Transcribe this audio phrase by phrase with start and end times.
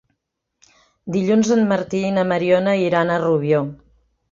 [1.17, 3.65] Dilluns en Martí i na Mariona iran a Rubió.